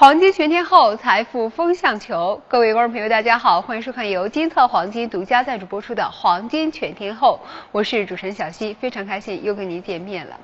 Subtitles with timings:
[0.00, 2.40] 黄金全天候，财富风向球。
[2.48, 7.38] 各位观众朋友，大家好，欢迎收看由金策黄金独家赞助播出的《黄金全天候》，
[7.70, 10.40] 我是主持人小溪，非常开心又跟您见面了。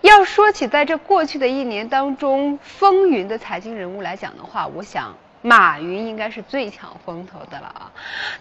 [0.00, 5.14] 要说起在这过去的一年当中风云的财经人物来讲的话，我想。
[5.42, 7.90] 马云应该是最抢风头的了啊！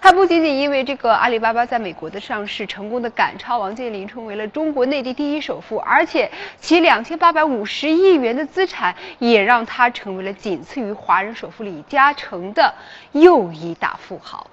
[0.01, 12.73] 他不仅仅因为这个阿里巴巴在美国的上市成功的赶超王健林，成为了中国内地第一首富，而且其两千八百五十亿元的资产也让他成为了仅次于华人首富李嘉诚的
[13.13, 14.47] 又一大富豪。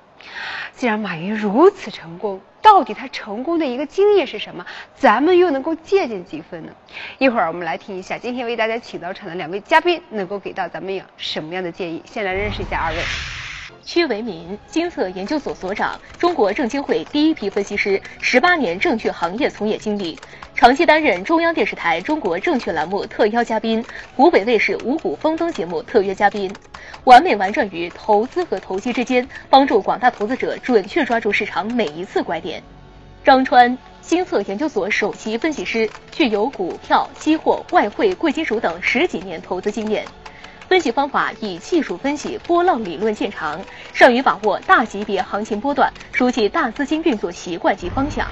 [0.75, 4.67] 既然马云如此成功，到底他成功的一个经验是什么？
[4.95, 6.73] 咱们又能够借鉴几分呢？
[7.19, 12.03] 一会儿我们来听一下，今天为大家请到场的两位嘉宾能够给到咱们有什么样的建议？
[12.05, 12.99] 先来认识一下二位。
[13.85, 20.19] 屈为民，金策研究所所长，中国证监会第一批分析师，十八年证券行业从业经历，
[20.57, 23.85] 长期担任中央电视台中国证券栏目特邀嘉宾，
[24.17, 26.53] 湖北卫视五谷丰登节目特约嘉宾，
[27.05, 32.63] 完美玩转于投资和投机之间，帮助广大投资者准确抓住市场每一次拐点。
[33.25, 40.05] 张川，新策研究所首席分析师，具有股票、期货、外汇、贵金属等十几年投资经验。
[40.69, 43.61] 分析方法以技术分析、波浪理论见长，
[43.93, 48.27] 善于把握大级别行情波段，熟悉大资金运作习惯及方向。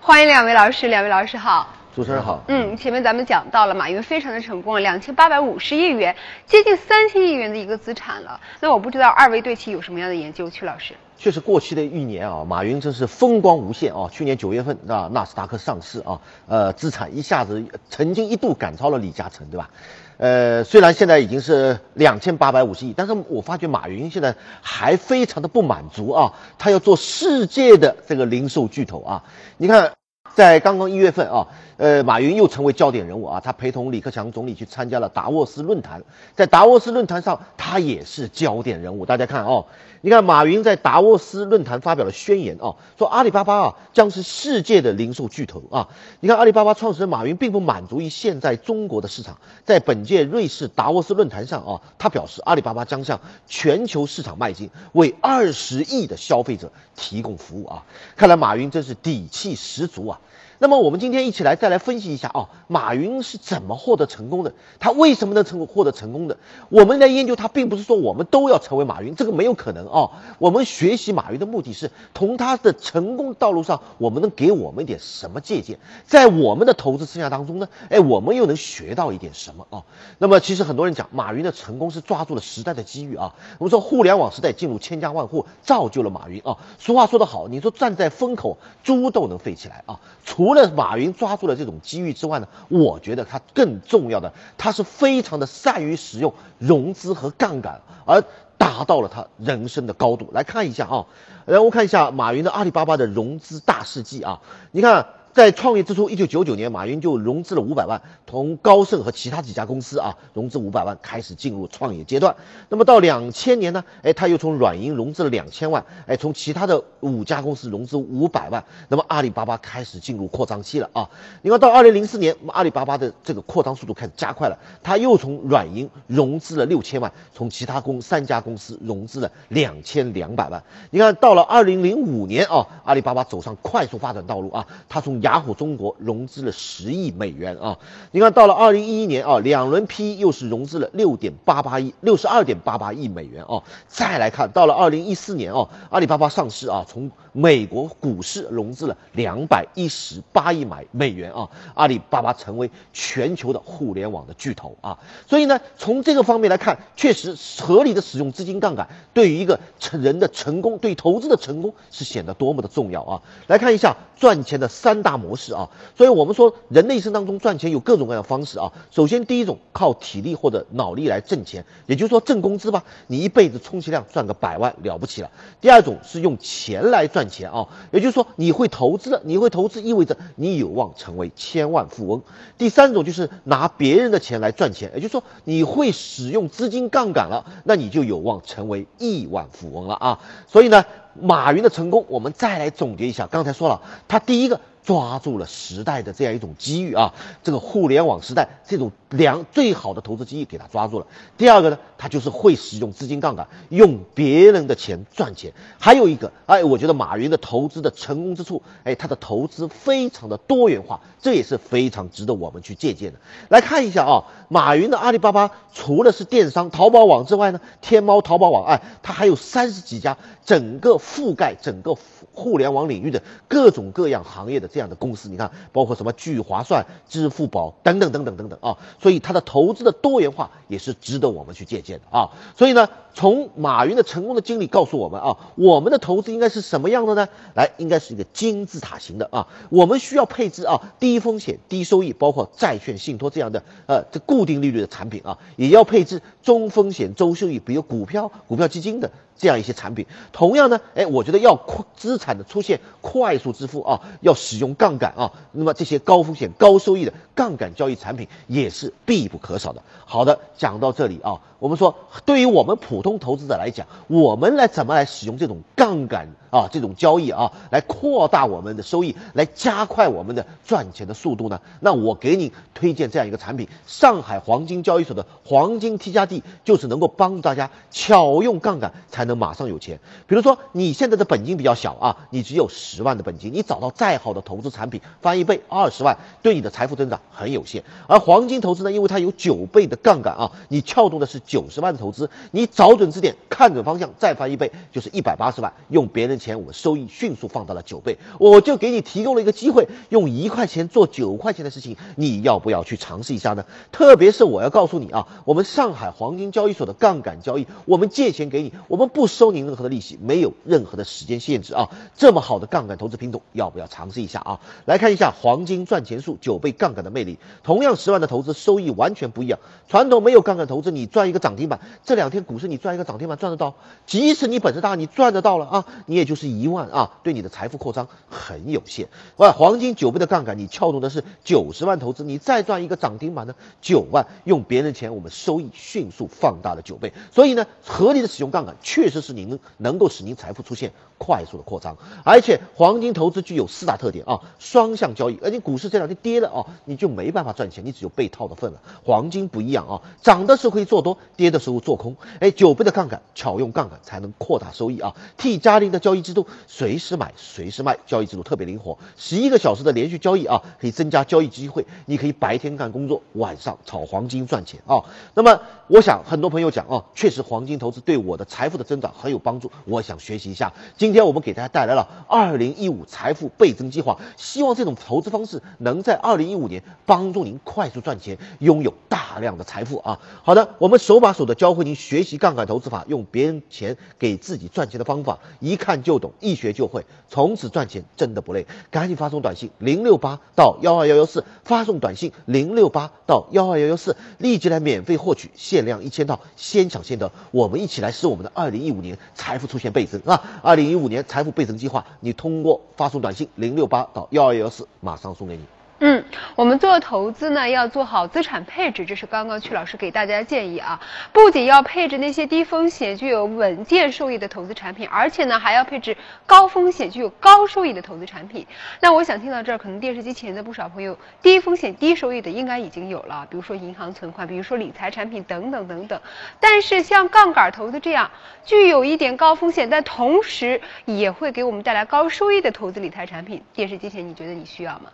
[0.00, 1.83] 欢迎两位老师，两位老师好。
[1.94, 2.42] 主持人好。
[2.48, 8.40] 嗯，前面咱们讲到了马云非常的成功，两千八百五十亿元，接近三千亿元的一个资产了。
[8.60, 10.94] 那我不知道二位对其有什么样的研究，曲老师。
[11.16, 14.08] 确实，过去的一年啊，马云真是风光无限啊！
[14.10, 19.70] 去年九月份啊，纳斯达克上市啊，呃，资产一下子曾经一度赶超了李嘉诚，对吧？
[20.16, 29.22] 呃，虽然现在已经是两千八百五十亿，但是我发觉马云现在还非常的不满足啊，他要做世界的这个零售巨头啊！
[29.56, 29.92] 你看，
[30.34, 31.46] 在刚刚一月份啊，
[31.76, 36.02] 呃，马云又成为焦点人物啊，他陪同李克强总理去参加了达沃斯论坛，
[36.34, 39.06] 在达沃斯论坛上，他也是焦点人物。
[39.06, 39.64] 大家看哦，
[40.04, 45.88] 你看马云在达沃斯论坛发表了宣言啊，说阿里巴巴啊将是世界的零售巨头啊。
[46.20, 57.82] 你看阿里巴巴创始人马云并不满足于现在中国的市场，在本届瑞士达沃斯论坛上啊，他表示阿里巴巴将向全球市场迈进，为二十亿的消费者提供服务啊。
[58.14, 60.20] 看来马云真是底气十足啊。
[60.64, 64.54] 那么我们今天一起来再来分析一下啊，马云是怎么获得成功的？
[64.80, 66.38] 他为什么能成获得成功的？
[66.70, 70.08] 我们来研究他，并不是说我们都要成为马云，这个没有可能啊。
[70.38, 75.78] 我们学习马云的目的是从他的成功道路上，我们能给我们一点什么借鉴？
[76.06, 79.84] 在我们的投资生涯当中呢，哎，我们又能学到一点什么啊？
[80.16, 83.34] 那么其实很多人讲，马云的成功是抓住了时代的机遇啊。
[83.58, 86.56] 我们说互联网时代进入千家万户，造就了马云啊。
[86.78, 90.00] 俗话说得好，你说站在风口，猪都能飞起来啊。
[90.24, 98.22] 除了马云抓住了这种机遇之外呢，我觉得他更重要的，他是非常的善于使用融资和杠杆，而
[98.56, 100.30] 达到了他人生的高度。
[100.32, 101.06] 来看一下啊，
[101.46, 105.06] 来我看一下马云的阿里巴巴的融资大事记啊，你看。
[105.34, 112.36] 在创业之初，一九九九年，马云就融资了五百万，从高盛和其他几家公司啊融资五百万，开始进入创业阶段。
[112.68, 118.64] 那么到两千年呢，哎，他又从软银融资了两千万，哎，从其他的五家公司融资五百万。
[118.88, 121.10] 那么阿里巴巴开始进入扩张期了啊！
[121.42, 130.62] 你看到二零零四年，阿里巴巴的这个扩张速度开始加快了，他又从软银融资了六千万，从其他公三家公司融资了两千两百万。
[130.90, 137.78] 你看到了二零零五年啊，阿里巴巴走上快速发展道路啊，他从雅虎中国融资了十亿美元啊！
[138.10, 143.62] 你看到了二零一一年啊，两轮 PE 又是融资了六点八八亿，六十二点八八亿美元啊！
[143.88, 151.48] 再来看到了二零一四年啊，阿里巴巴上市啊，从美国股市融资了两百一十八亿美美元啊！
[151.72, 154.98] 阿里巴巴成为全球的互联网的巨头啊！
[155.26, 163.22] 所以呢，从这个方面来看，确实合理的使用资金杠杆，对于一个成人的成功，对投资的成功是显得多么的重要啊！
[163.46, 165.13] 来看一下赚钱的三大。
[165.16, 168.72] 模式啊，所以我们说人的一生当中赚钱有各种各样的方式啊。
[168.90, 175.30] 首先，第一种靠体力或者脑力来挣钱，也就是说挣工资吧，你一辈子充其量赚个百万了不起了。
[175.60, 182.22] 第二种是用钱来赚钱啊，也就是说你会投资了，你会投资意味着你有望成为千万富翁。
[182.58, 190.20] 第三种就是拿别人的钱来赚钱，也就是说你会使用资金杠杆了，那你就有望成为亿万富翁了啊。
[190.46, 190.84] 所以呢，
[191.20, 194.60] 马云的成功，我们再来总结一下，刚才说了，他第一个。
[194.84, 201.06] 抓住了时代的这样一种机遇啊，这个互联网时代这种良最好的投资机遇给他抓住了。
[201.36, 202.08] 第二个呢，他。
[202.14, 205.52] 就是会使用资金杠杆，用别人的钱赚钱。
[205.80, 213.18] 还有一个，哎，我觉得马云的投资的成功之处，哎，他的投资非常的多元化，这也是非常值得我们去借鉴的。
[213.48, 221.96] 来看一下啊，马云的阿里巴巴除了是电商淘宝网之外呢，天猫、淘宝网，哎，它还有三十几家，整个覆盖整个
[222.34, 225.28] 互联网领域的各种各样行业的这样的公司。
[225.28, 232.30] 你看，包括什么聚划算、支付宝等等等等等等啊，所以它的投资的多元化也是值得我们去借鉴的啊。
[232.56, 237.28] 所以呢，从马云的成功的经历告诉我们啊，我们的投资应该是什么样的呢？
[237.54, 239.46] 来，应该是一个金字塔型的啊。
[239.70, 249.10] 我们需要配置啊低风险低收益，包括债券、信托这样的呃这固定利率的产品啊，也要配置中风险周收益，比如股票、股票基金的。
[249.36, 251.60] 这样一些产品，同样呢，哎，我觉得要
[251.96, 259.82] 资产的出现快速支付啊，要使用杠杆啊，那么这些高风险高收益的杠杆交易产品也是必不可少的。
[260.06, 271.60] 好的，讲到这里啊，我们说对于我们普通投资者来讲，我们来怎么来使用这种杠杆啊，这种交易啊，来扩大我们的收益，来加快我们的赚钱的速度呢？
[271.80, 279.24] 那我给你推荐这样一个产品，上海黄金交易所的黄金 T 加 D，就是能够帮助大家巧用杠杆才。
[279.24, 287.82] 能马上有钱，比如说你现在的本金比较小啊，你只有十万的本金，你找到再好的投资产品翻一倍二十万，对你的财富增长很有限。
[288.06, 298.18] 而黄金投资呢，因为它有九倍的杠杆啊，你撬动的是九十万的投资，你找准支点，看准方向，再翻一倍就是一百八十万，用别人钱，我收益迅速放到了九倍。
[298.38, 303.64] 我就给你提供了一个机会，用一块钱做九块钱的事情，你要不要去尝试一下呢？
[303.90, 309.08] 特别是我要告诉你啊，我们上海黄金交易所的杠杆交易，我们借钱给你，我们。
[309.14, 311.88] 不收您任何的利息，没有任何的时间限制啊！
[312.16, 314.58] 这么好的杠杆投资品种，要不要尝试一下啊？
[314.86, 317.38] 来看一下黄金赚钱术九倍杠杆的魅力。
[317.62, 319.60] 同样十万的投资，收益完全不一样。
[319.88, 323.74] 传统没有杠杆投资，你赚一个涨停板，这两天股市你赚一个涨停板赚得到？
[324.04, 329.06] 即使你本事大，你赚得到了啊，你也就就是一万啊，对你的财富扩张很有限。
[329.36, 337.12] 哇，黄金九倍的杠杆，你撬动的是九十万投资，你再赚一个涨停板呢，九万，用别人钱，我们收益迅速放大了九倍。
[337.32, 348.80] 所以呢，合理的使用杠杆，确实是您能够使您财富出现快速的扩张，而且黄金投资具有四大特点啊，双向交易，而且股市这两天跌了啊，你就没办法赚钱，你只有被套的份了。
[349.04, 355.14] 黄金不一样啊，涨的时候可以做多，跌的时候做空，哎，九倍的杠杆，巧用杠杆才能扩大收益啊。
[355.36, 364.98] T 加零的交易制度，随时买随时卖，交易制度特别灵活，十一个小时的连续交易啊，可以增加交易机会，你可以白天干工作，晚上炒黄金赚钱啊。
[365.34, 369.40] 那么我想很多朋友讲啊，确实黄金投资对我的财富的增长很有。
[369.44, 370.72] 帮助，我想学习一下。
[370.96, 380.18] 今天我们给大家带来了二零一五财富倍增计划，希望这种投资方式能在二零一五年帮助您快速赚钱，拥有大量的财富啊！
[380.42, 388.64] 好的，我们手把手的教会您学习杠杆投资法，用别人钱给自己赚钱的方法，一看就懂，一学就会，从此赚钱真的不累。
[388.92, 397.32] 赶紧发送短信零六八到幺二幺幺四，发送短信零六八到幺二幺幺四，立即来免费获取限量一千套，先抢先得。
[397.50, 399.18] 我们一起来使我们的二零一五年。
[399.34, 400.60] 财富出现倍增啊！
[400.62, 405.73] 二零一五年财富倍增计划，你通过发送短信零六八到幺二幺幺四，马上送给你。
[406.06, 406.22] 嗯，
[406.54, 411.00] 我们做投资呢，要做好资产配置，这是刚刚曲老师给大家建议啊。
[411.32, 416.14] 不仅要配置那些低风险、具有稳健收益的投资产品，而且呢，还要配置
[416.44, 418.66] 高风险、具有高收益的投资产品。
[419.00, 426.20] 那我想听到这儿，可能电视机前的不少朋友，低风险、低收益的应该已经有了，比如说银行存款，比如说理财产品等等等等。
[426.60, 428.30] 但是像杠杆投资这样，
[428.66, 435.10] 具有一点高风险，但同时也会给我们带来高收益的投资理财产品，电视机前你觉得你需要吗？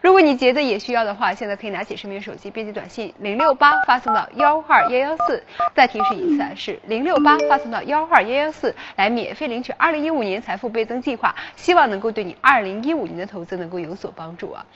[0.00, 5.42] 如果你你觉得也需要的话，现在可以拿起身边手机，编辑短信零六八发送到幺二幺幺四。
[5.74, 14.66] 再提示一次啊，是零六八发送到幺二幺幺四，来免费领取二零一五年财富倍增计划，希望能够对你二零一五年的投资能够有所帮助啊。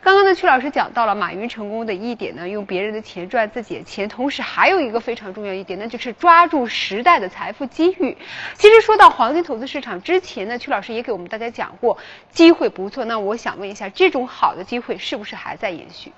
[0.00, 8.16] 刚刚呢，曲老师讲到了马云成功的一点呢，用别人的钱赚自己的钱，同时还有一个非常重要一点，那就是抓住时代的财富机遇。
[8.54, 11.98] 其实说到黄金投资市场之前呢，曲老师也给我们大家讲过，
[12.30, 13.04] 机会不错。
[13.04, 14.93] 那我想问一下，这种好的机会。
[14.98, 16.16] 是不是还在延续？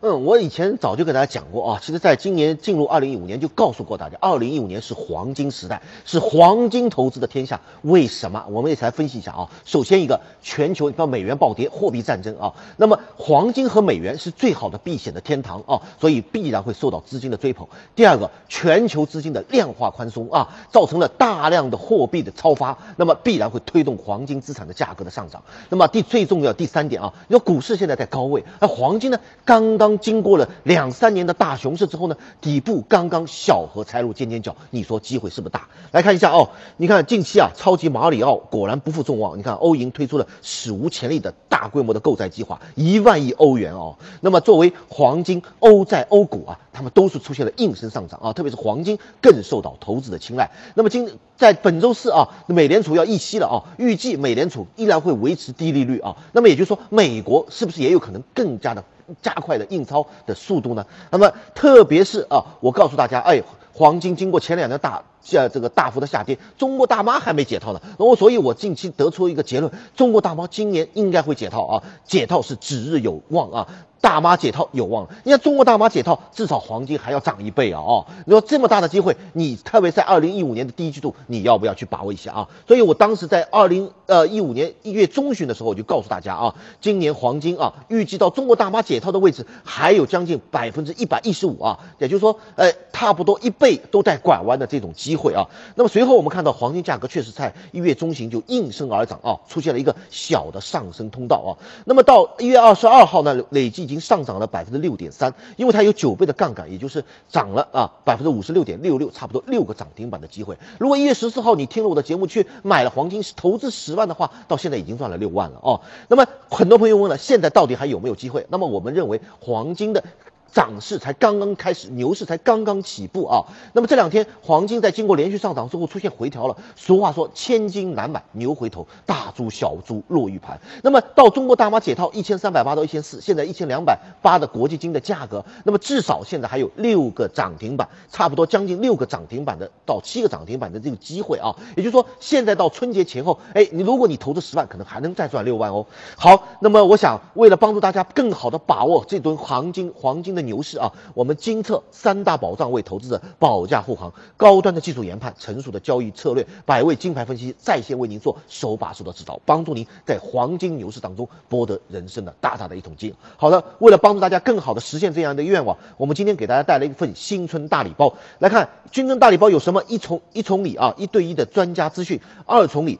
[0.00, 7.60] 嗯，我以前早就跟大家讲过啊，其实在今年进入二零一五年就告诉过大家，二零一五年是黄金时代，是黄金投资的天下。
[7.82, 8.44] 为什么？
[8.48, 9.50] 我们也来分析一下啊。
[9.64, 17.66] 首先一个，全球你看美元暴跌，货币战争啊，那么黄金和美元是最好的避险的天堂啊，所以必然会受到资金的追捧。
[17.96, 25.42] 第二个，全球资金的量化宽松啊，造成了大量的货币的超发，那么必然会推动黄金资产的价格的上涨。
[25.70, 29.87] 那么第最重要第三点啊，你说股市现在在高位，而黄金呢刚刚。
[29.88, 35.66] 刚经过了两三年的大熊市之后呢，底部刚刚小荷才露尖尖角，你说机会是不是大？
[35.92, 43.96] 来看一下哦，你看近期啊，超级马里奥果然不负众望，你看欧银推出了史无前例的大规模的购债计划，一万亿欧元哦。
[44.20, 50.50] 那么作为黄金、欧债、欧股啊，他们都是出现了应声上涨啊，特别是黄金更受到投资的青睐。
[50.74, 56.14] 那么今在本周四啊，美联储要议息了啊，预计美联储依然会维持低利率啊。
[56.32, 58.84] 那么也就是说，美国是不是也有可能更加的
[59.22, 60.84] 加快的印钞的速度呢？
[61.10, 67.80] 那么特别是啊，我告诉大家，哎，黄金经过前两天大下这个大幅的下跌，中国大妈还没解套呢。
[67.98, 73.68] 那么所以我近期得出一个结论，中国大妈今年应该会解套啊，解套是指日有望啊。
[74.00, 77.80] 大妈解套有望了，你看中国大妈解套，至少黄金还要涨一倍啊！
[77.80, 82.48] 哦，你说这么大的机会，你特别在二零一五年的第一季度，你要不要去把握一下啊？
[82.68, 95.48] 所以我当时在二零呃一五年一月中旬的时候，我就告诉大家啊，今年黄金啊，预计到中国大妈解套的位置还有将近百分之一百一十五啊，也就是说，呃，差不多一倍都在拐弯的这种机会啊。
[95.74, 101.50] 那么随后我们看到黄金价格确实在一月中旬就应声而涨啊，出现了一个小的上升通道啊。
[101.84, 103.87] 那么到一月二十二号呢，累计。
[103.88, 110.58] 已经上涨了百分之六点三，因为它有九倍的杠杆，也就是涨了啊百分之五十六点六六，差不多六个涨停板的机会。
[110.78, 115.80] 如果一月十四号你听了我的节目去买了黄金，投资十万的话，到现在已经赚了六万了哦。
[116.08, 118.46] 那么很多朋友问了，现在到底还有没有机会？
[118.50, 120.04] 那么我们认为黄金的。
[120.52, 123.44] 涨势才刚刚开始，牛市才刚刚起步啊。
[123.72, 126.56] 那么这两天黄金在经过连续上涨之后出现回调了。
[126.74, 130.58] 俗话说千金难买牛回头，大猪小猪落玉盘。
[130.82, 141.54] 那么到中国大妈解套一千三百八到一千四，现在一千两百八的国际金的价格，那么至少现在还有六个涨停板，差不多将近六个涨停板的到七个涨停板的这个机会啊。
[141.76, 145.84] 也就是说，现在到春节前后，哎，你如果你投资十万，可能还能再赚六万哦。
[146.16, 150.37] 好，那么我想为了帮助大家更好的把握这吨黄金，黄金。
[150.42, 163.14] 牛市啊，我们金策三大保障为投资者保驾护航，高端的技术研判，成熟的交易策略，百位金牌分析在线为您做手把手的指导，帮助您在黄金牛市当中博得人生的大大的一桶金。
[163.36, 168.14] 好的，为了帮助大家更好的实现这样的愿望，我们今天给大家带来一份新春大礼包。
[168.38, 169.82] 来看新春大礼包有什么？
[169.88, 172.98] 一重一重礼啊，一对一的专家资讯；二重礼，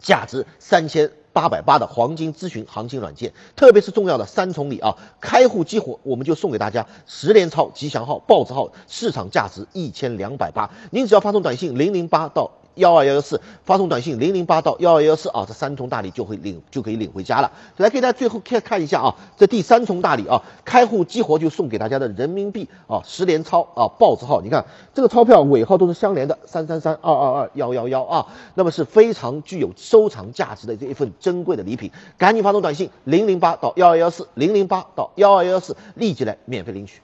[0.00, 1.10] 价值三千。
[1.32, 12.50] 八百八的黄金咨询行情软件，特别是重要的三重礼啊，开户激活，我们就送给大家十连钞吉祥号、豹子号，市场价值一千两百八，您只要发送短信零零八到。
[12.80, 17.52] 幺二幺幺四发送短信零零八到幺二幺四啊，这三重大礼就会领就可以领回家了。
[17.76, 37.02] 来给大家最后看看一下啊，这第三重大礼啊，开户激活就送给大家的人民币啊十连钞啊豹子号，你看这个钞票尾号都是相连的三三三二二二幺幺幺啊，那么是非常具有收藏价值的这一份珍贵的礼品，赶紧发送短信零零八到幺二幺四零零八到幺二幺四立即来免费领取。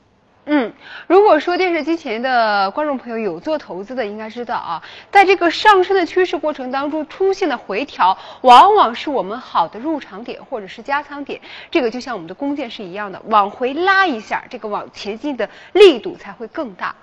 [0.48, 0.72] 嗯，
[1.08, 11.40] 如果说电视机前的观众朋友有做投资的，应该知道啊，在这个上升的趋势过程当中出现的回调，往往是我们好的入场点或者是加仓点。
[11.72, 16.94] 这个就像我们的弓箭是一样的，往回拉一下，这个往前进的力度才会更大。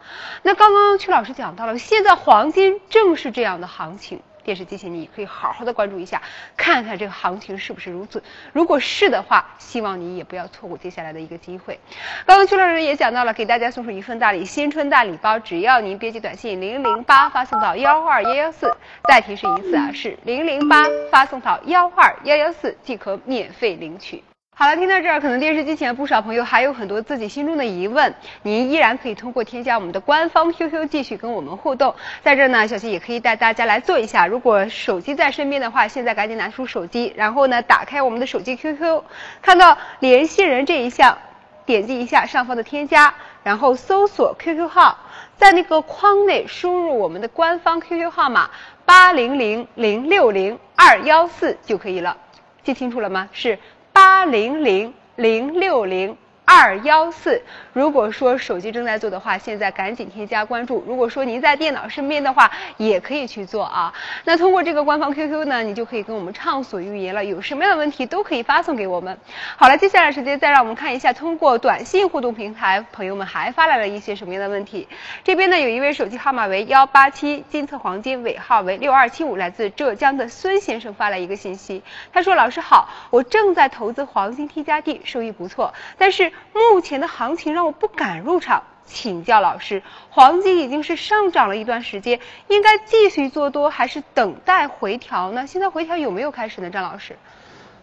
[0.42, 4.22] 那刚刚曲老师讲到了，现在黄金正是这样的行情。
[4.44, 6.22] 电视机前，你可以好好的关注一下，
[6.58, 8.22] 看看这个行情是不是如此。
[8.52, 11.80] 如果是的话，希望你也不要错过接下来的一个机会。
[12.26, 18.76] 刚刚邱老师也讲到了，给大家送出一份大礼——新春大礼包，只要您编辑短信零零八发送到幺二幺幺四，
[19.08, 24.24] 再提示一次啊，是零零八发送到幺二幺幺四即可免费领取。
[24.56, 31.96] 好了，听到这儿，可能电视机前不少朋友还有很多自己心中的疑问，您依然可以通过添加我们的官方 QQ 继续跟我们互动。
[32.22, 39.02] 在这儿呢，小新也可以带大家来做一下，如果手机在身边的话，现在赶紧拿出手机，然后呢，打开我们的手机 QQ，
[39.42, 41.18] 看到联系人这一项，
[41.66, 45.00] 点击一下上方的添加，然后搜索 QQ 号，
[45.36, 48.52] 在那个框内输入我们的官方 QQ 号码
[48.86, 52.18] 八零零零六零二幺四就可以了。
[52.64, 53.28] 记清楚了吗？
[53.34, 53.58] 是。
[53.94, 56.18] 八零零零六零。
[56.46, 60.84] 二幺四，如果说手机正在做的话，现在赶紧添加关注。
[60.86, 63.94] 如果说您在电脑身边的话，也可以去做啊。
[64.26, 67.24] 那通过这个官方 QQ 呢，你就可以跟我们畅所欲言了。
[67.24, 69.18] 有什么样的问题都可以发送给我们。
[69.56, 74.88] 好了，接下来时间再让我们看一下，通过短信互动平台，朋友们还发来了一些什么样的问题。
[75.24, 81.82] 这边呢，有一位手机号码为幺八七金策黄金尾号为六二七五，来自浙江的孙先生发来一个信息，
[82.12, 95.48] 他说：“老师好，我正在投资黄金 T 加 D，收益不错，但是。”目前的行情让我不敢入场，请教老师，黄金已经是上涨了一段时间，应该继续做多还是等待回调呢？
[95.48, 96.70] 现在回调有没有开始呢？
[96.70, 97.18] 张老师？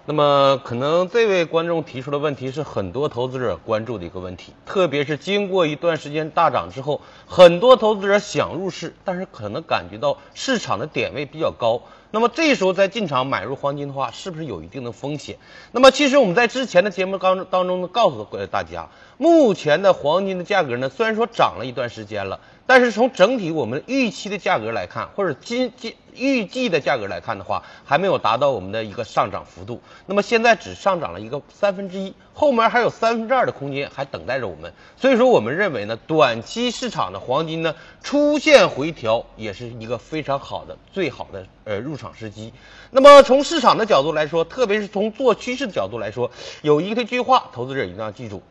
[0.06, 11.82] 那么，可能这位观众提出的问题是很多投资者关注的一个问题，特别是经过一段时间大涨之后，很多投资者想入市，但是可能感觉到市场的点位比较高。
[12.10, 15.36] 那么这时候再进场买入黄金的话，是不是有一定的风险？
[15.70, 18.88] 那么其实我们在之前的节目当中当中呢，告诉过大家，
[19.18, 22.40] 目前的黄金的价格呢，虽然说涨了一段时间了。
[22.70, 29.82] 但是从整体我们预期的价格来看，或者今今预计的价格来看的话，还没有达到我们的一个上涨幅度。
[30.06, 34.72] 那么现在只上涨了一个三分之一，后面还有三分之二的空间还等待着我们。
[34.96, 37.74] 所以说，我们认为呢，短期市场的黄金呢
[38.04, 42.52] 出现回调，也是一个非常好的、最好的呃入场时机。
[42.92, 46.30] 那么从市场的角度来说，特别是从做趋势的角度来说，
[46.62, 48.44] 有一个句话，投资者一定要记住，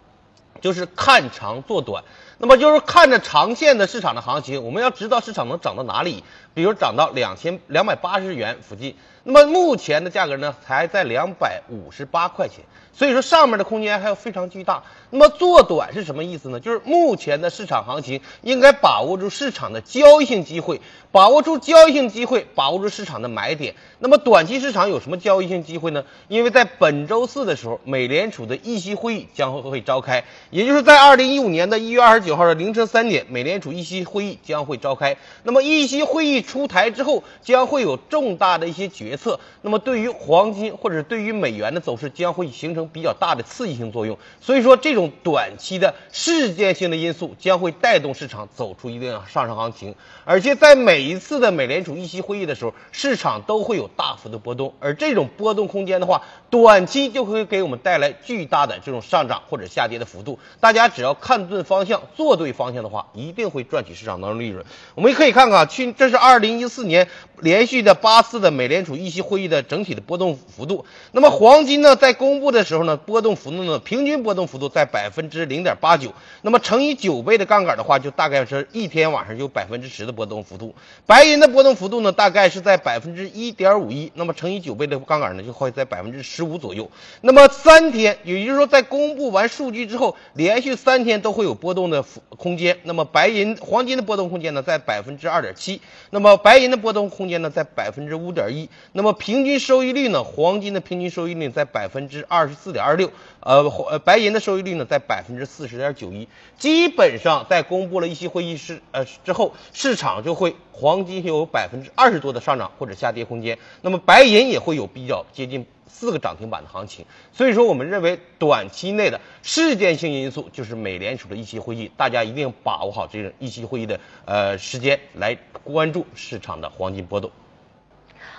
[0.62, 2.04] 就是看长做短。
[2.38, 8.96] 那么就是看着长线的市场的行情，我们要知道市场能涨到哪里，比如涨到两千两百八十元附近。
[9.24, 14.84] 那么目前的价格呢，才在两百五十八块钱，所以说上面的空间还有非常巨大。
[15.12, 16.60] 那么做短是什么意思呢？
[16.60, 23.76] 就是目前的市场行情应该把握住市场的交易性机会，把握住交易性机会，把握住市场的买点。
[23.98, 26.06] 那么短期市场有什么交易性机会呢？
[26.28, 35.18] 因为在本周四的时候，美联储的议息会议将会会召开，也就是在二零一五年的一月二十九号的凌晨三点，美联储议息会议将会召开。
[35.44, 39.40] 那么议息会议出台之后，将会有重大的一些决决策。
[39.62, 44.18] 那么对于黄金或者对于美元的走势，将会形成比较大的刺激性作用。
[44.40, 49.96] 所以说，这种短期的事件性的因素将会带动市场走出一定的上升行情。
[50.24, 53.90] 而且在每一次的美联储议息会议的时候，市场都会有。
[53.98, 60.40] 大幅的波动，而这种波动空间的话，短期就会给我们带来巨大的这种上涨或者下跌的幅度。
[60.62, 64.64] 大家只要看对方向，做对方向的话，一定会赚取市场当中利润。
[64.96, 70.86] 我们也可以看看，去这是二零一四年连续的八次的美联储议息会议的整体的波动幅度。
[71.12, 76.14] 那么黄金呢，在公布的时候呢，波动幅度呢，平均波动幅度在百分之零点八九。
[76.42, 80.76] 那么乘以九倍的杠杆的话，就大概是一天晚上有百分之十的波动幅度。
[81.06, 83.70] 白银的波动幅度呢，大概是在百分之一点。
[83.80, 86.90] 五一，那么乘以九倍的杠杆呢，就会在百分之十五左右。
[87.22, 92.78] 那么三天，也就是说在公布完数据之后，连续三天都会有波动的幅空间。
[92.84, 95.80] 那么白银、黄金的波动空间呢，在百分之二点七。
[96.10, 98.68] 那么白银的波动空间呢，在百分之五点一。
[98.92, 103.12] 那么平均收益率呢，黄金的平均收益率在百分之二十四点二六。
[103.42, 106.28] 呃，呃，白银的收益率呢，在百分之四十点九一。
[106.58, 113.58] 基本上在公布了一些会议室呃之后，市场就会黄金有百分之二十多的上涨或者下跌空间。
[113.82, 127.32] 那么白银也会有比较接近四个涨停板的行情，所以说我们认为短期内的事件性因素就是美联储的议息会议，大家一定把握好这个议息会议的呃时间来关注市场的黄金波动。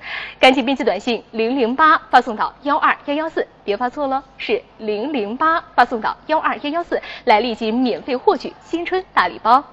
[0.40, 9.64] 赶紧编辑短信零零八发送到幺二幺幺四，别发错了，是零零八发送到幺二幺幺四，来立即免费获取新春大礼包。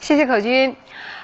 [0.00, 0.76] 谢谢可君。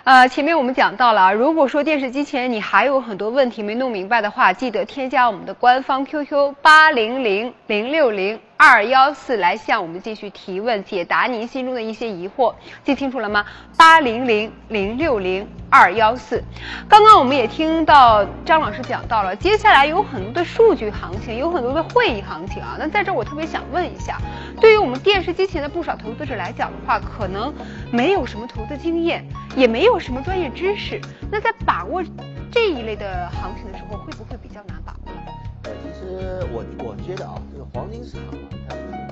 [0.05, 8.39] 呃，前面我们讲到了啊，如果说电视机前你还有很多问题没弄明白的话，记得添加我们的官方 QQ 八零零零六零。
[8.57, 13.45] 二幺四来向我们继续提问，解答您心中的一些疑惑，记清楚了吗？
[13.77, 16.43] 八零零零六零二幺四。
[16.89, 22.77] 刚刚我们也听到张老师讲到了，接下来有很多的数据行情，有很多的会议行情啊。
[22.79, 24.19] 那在这儿我特别想问一下，
[24.61, 27.53] 对于我们电视机前的不少投资者来讲的话，可能
[27.95, 29.25] 没有什么投资经验，
[29.57, 32.03] 也没有什么专业知识，那在把握
[32.51, 35.13] 这一类的行情的时候，会不会比较难把握？
[35.63, 38.25] 呃，其实我我觉得啊，这个黄金市场
[38.69, 39.04] 啊，它。